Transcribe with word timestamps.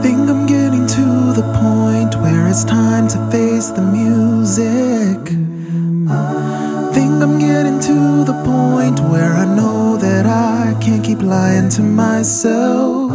Think 0.02 0.30
I'm 0.30 0.46
getting 0.46 0.86
to 0.86 1.32
the 1.32 1.42
point 1.58 2.14
where 2.22 2.46
it's 2.48 2.64
time 2.64 3.08
to 3.08 3.30
face 3.32 3.70
the 3.70 3.82
music. 3.82 5.18
Think 6.94 7.22
I'm 7.22 7.38
getting 7.40 7.80
to 7.80 8.24
the 8.24 8.34
point 8.44 9.00
where 9.10 9.32
I 9.32 9.44
know 9.56 9.79
lying 11.30 11.68
to 11.68 11.80
myself. 11.80 13.12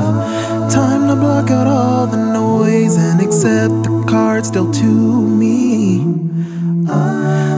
Time 0.71 1.09
to 1.09 1.15
block 1.17 1.51
out 1.51 1.67
all 1.67 2.07
the 2.07 2.15
noise 2.15 2.95
and 2.95 3.19
accept 3.19 3.83
the 3.83 4.05
cards 4.07 4.49
dealt 4.49 4.73
to 4.73 4.85
me. 5.41 5.99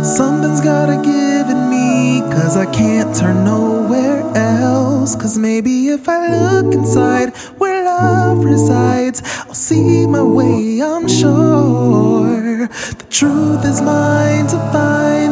Something's 0.03 0.61
gotta 0.61 0.97
give 1.03 1.47
in 1.53 1.69
me, 1.69 2.21
cause 2.31 2.57
I 2.57 2.65
can't 2.71 3.15
turn 3.15 3.45
nowhere 3.45 4.21
else. 4.35 5.15
Cause 5.15 5.37
maybe 5.37 5.89
if 5.89 6.09
I 6.09 6.17
look 6.35 6.73
inside 6.73 7.37
where 7.59 7.83
love 7.85 8.43
resides, 8.43 9.21
I'll 9.47 9.53
see 9.53 10.07
my 10.07 10.23
way, 10.23 10.81
I'm 10.81 11.07
sure. 11.07 12.67
The 13.01 13.07
truth 13.11 13.63
is 13.63 13.79
mine 13.81 14.47
to 14.47 14.57
find 14.73 15.26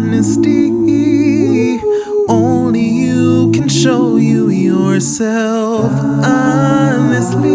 honesty. 0.00 1.80
Only 2.28 2.86
you 2.86 3.50
can 3.52 3.68
show 3.68 4.16
you 4.16 4.48
yourself 4.48 5.90
honestly, 6.24 7.50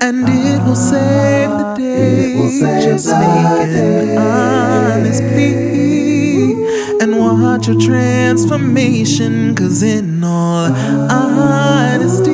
and 0.00 0.28
it 0.28 0.62
will 0.64 0.74
save 0.74 1.50
the 1.50 1.74
day. 1.76 2.60
Just 2.82 3.06
make 3.06 3.60
an 3.68 4.18
honest 4.18 5.22
plea 5.22 6.52
and 7.00 7.10
watch 7.18 7.68
your 7.68 7.80
transformation. 7.80 9.54
Cause 9.54 9.82
in 9.82 10.22
all 10.24 10.72
honesty, 11.10 12.29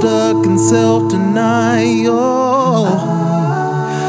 stuck 0.00 0.46
in 0.46 0.58
self 0.58 1.10
denial. 1.10 2.86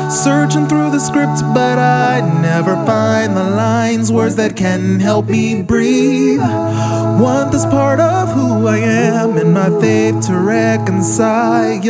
Searching 0.10 0.68
through 0.68 0.92
the 0.92 1.00
script, 1.00 1.42
but 1.54 1.78
I 1.78 2.22
never 2.42 2.76
find 2.86 3.36
the 3.36 3.44
lines, 3.44 4.12
words 4.12 4.36
that 4.38 4.56
can 4.56 5.00
help 5.02 5.28
me 5.28 5.62
breathe. 5.62 6.40
Want 6.40 7.52
this 7.52 7.66
part 7.66 8.00
of 8.00 8.32
who 8.34 8.68
I 8.68 8.78
am 8.78 9.38
and 9.38 9.54
my 9.54 9.70
faith 9.82 10.28
to 10.28 10.36
reconcile. 10.38 11.82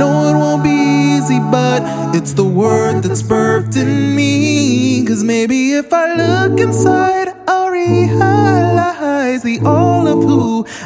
No, 0.00 0.10
it 0.30 0.36
won't 0.36 0.64
be 0.64 0.78
easy, 1.16 1.38
but 1.38 1.82
it's 2.14 2.32
the 2.32 2.44
word 2.44 3.02
that's 3.04 3.22
birthed 3.22 3.76
in 3.76 4.16
me. 4.16 5.04
Cause 5.06 5.22
maybe 5.22 5.72
if 5.72 5.92
I 5.92 6.14
look 6.14 6.60
inside, 6.60 7.27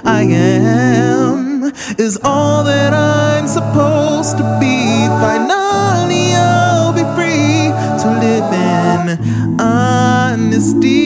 I 0.04 0.22
am 0.22 1.72
is 1.98 2.18
all 2.22 2.64
that 2.64 2.92
I'm 2.92 3.46
supposed 3.46 4.36
to 4.38 4.44
be. 4.60 5.06
Finally, 5.20 6.34
I'll 6.34 6.92
be 6.92 7.04
free 7.16 7.72
to 8.02 8.08
live 8.20 8.52
in 8.52 9.60
honesty. 9.60 11.02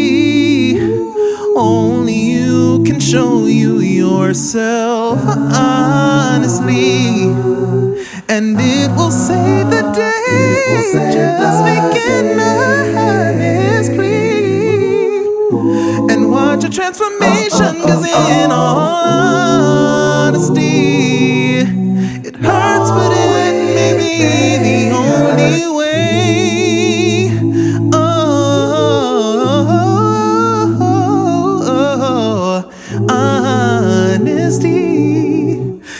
Only 1.56 2.14
you 2.14 2.82
can 2.84 3.00
show 3.00 3.46
you 3.46 3.78
yourself 3.80 5.18
honestly, 5.54 7.32
and 8.28 8.56
it 8.60 8.90
will 8.96 9.10
save 9.10 9.70
the 9.70 9.82
day. 9.92 10.92
Just 11.12 11.64
make 11.64 11.95
a 16.66 16.70
transformation. 16.70 17.80
Cause 17.82 18.04
in 18.04 18.50
honesty, 18.50 19.20
it 22.26 22.36
hurts, 22.36 22.90
but 22.90 23.12
it 23.12 23.74
may 23.74 23.92
be 23.96 24.56
the 24.66 24.90
only 24.96 25.68
way. 25.76 27.30
Oh, 27.92 28.56
honesty. 33.08 34.80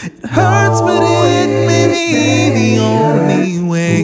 It 0.03 0.25
hurts, 0.25 0.81
but 0.81 1.01
it 1.01 1.49
may 1.67 1.85
be 1.87 2.49
the 2.59 2.79
only 2.83 3.59
way. 3.69 4.03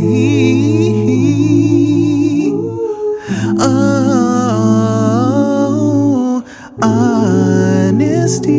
Honesty. 6.81 8.53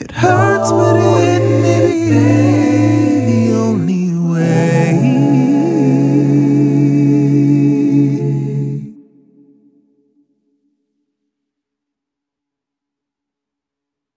It 0.00 0.10
hurts, 0.10 0.70
but 0.70 0.96
it 0.96 1.42
oh, 1.42 1.60
may 1.62 1.86
be. 2.46 2.51